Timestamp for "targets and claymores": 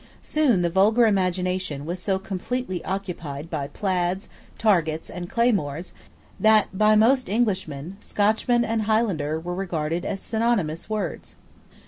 4.57-5.93